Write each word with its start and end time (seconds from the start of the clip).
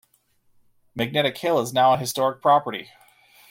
Magnetic 0.95 1.37
Hill 1.37 1.59
is 1.59 1.73
now 1.73 1.93
a 1.93 1.97
historic 1.97 2.41
property. 2.41 2.89